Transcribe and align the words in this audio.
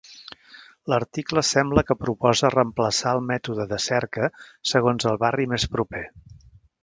L'article 0.91 1.43
sembla 1.49 1.83
que 1.89 1.97
proposa 2.05 2.51
reemplaçar 2.55 3.13
el 3.17 3.23
mètode 3.33 3.69
de 3.75 3.79
cerca 3.89 4.29
segons 4.73 5.09
el 5.11 5.19
barri 5.27 5.49
més 5.55 5.69
proper. 5.77 6.05